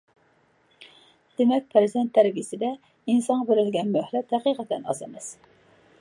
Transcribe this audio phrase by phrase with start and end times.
[1.41, 5.33] دېمەك، پەرزەنت تەربىيەسىدە ئىنسانغا بېرىلگەن مۆھلەت ھەقىقەتەن ئاز ئەمەس.